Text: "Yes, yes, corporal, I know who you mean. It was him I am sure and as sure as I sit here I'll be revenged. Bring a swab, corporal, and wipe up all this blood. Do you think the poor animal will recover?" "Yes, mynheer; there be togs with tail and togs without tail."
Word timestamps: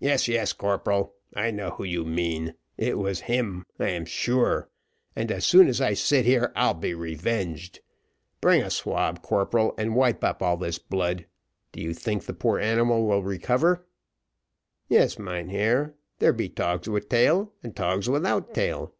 "Yes, 0.00 0.28
yes, 0.28 0.52
corporal, 0.52 1.14
I 1.32 1.50
know 1.50 1.70
who 1.70 1.84
you 1.84 2.04
mean. 2.04 2.56
It 2.76 2.98
was 2.98 3.20
him 3.20 3.64
I 3.80 3.88
am 3.88 4.04
sure 4.04 4.68
and 5.16 5.32
as 5.32 5.46
sure 5.46 5.64
as 5.64 5.80
I 5.80 5.94
sit 5.94 6.26
here 6.26 6.52
I'll 6.54 6.74
be 6.74 6.92
revenged. 6.92 7.80
Bring 8.42 8.60
a 8.62 8.68
swab, 8.68 9.22
corporal, 9.22 9.72
and 9.78 9.96
wipe 9.96 10.22
up 10.22 10.42
all 10.42 10.58
this 10.58 10.78
blood. 10.78 11.24
Do 11.72 11.80
you 11.80 11.94
think 11.94 12.26
the 12.26 12.34
poor 12.34 12.58
animal 12.58 13.06
will 13.06 13.22
recover?" 13.22 13.86
"Yes, 14.90 15.18
mynheer; 15.18 15.94
there 16.18 16.34
be 16.34 16.50
togs 16.50 16.86
with 16.86 17.08
tail 17.08 17.54
and 17.62 17.74
togs 17.74 18.10
without 18.10 18.52
tail." 18.52 18.94